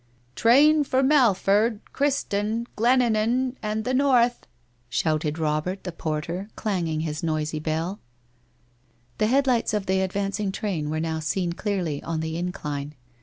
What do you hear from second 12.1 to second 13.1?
the incline.